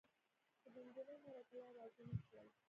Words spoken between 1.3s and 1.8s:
او پلار